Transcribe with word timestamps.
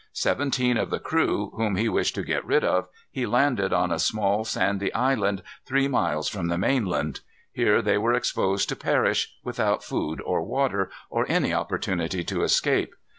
Seventeen 0.13 0.77
of 0.77 0.89
the 0.89 0.97
crew, 0.97 1.51
whom 1.55 1.75
he 1.75 1.87
wished 1.87 2.15
to 2.15 2.23
get 2.23 2.43
rid 2.43 2.63
of, 2.63 2.87
he 3.11 3.27
landed 3.27 3.71
on 3.71 3.91
a 3.91 3.99
small, 3.99 4.43
sandy 4.43 4.91
island 4.95 5.43
three 5.67 5.87
miles 5.87 6.27
from 6.27 6.47
the 6.47 6.57
mainland. 6.57 7.19
Here 7.53 7.83
they 7.83 7.99
were 7.99 8.13
exposed 8.15 8.67
to 8.69 8.75
perish, 8.75 9.35
without 9.43 9.83
food 9.83 10.19
or 10.25 10.41
water, 10.41 10.89
or 11.11 11.27
any 11.29 11.53
opportunity 11.53 12.23
to 12.23 12.41
escape. 12.41 12.95